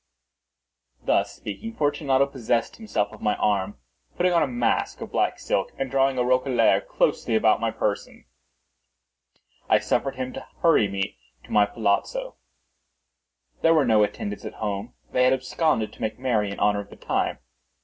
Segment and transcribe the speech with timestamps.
[1.03, 3.77] Thus speaking, Fortunato possessed himself of my arm.
[4.17, 8.25] Putting on a mask of black silk, and drawing a roquelaire closely about my person,
[9.69, 12.35] I suffered him to hurry me to my palazzo.
[13.61, 16.89] There were no attendants at home; they had absconded to make merry in honor of
[16.89, 17.37] the time.